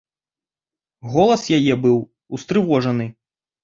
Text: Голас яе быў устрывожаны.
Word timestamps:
Голас 1.17 1.45
яе 1.61 1.79
быў 1.87 1.97
устрывожаны. 2.37 3.05